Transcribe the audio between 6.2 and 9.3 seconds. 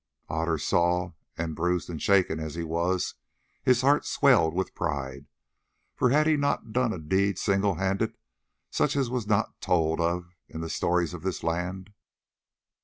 he not done a deed single handed such as was